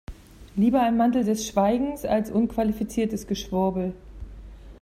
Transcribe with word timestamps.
Lieber 0.55 0.81
ein 0.81 0.97
Mantel 0.97 1.23
des 1.23 1.45
Schweigens 1.45 2.05
als 2.05 2.31
unqualifiziertes 2.31 3.27
Geschwurbel. 3.27 3.93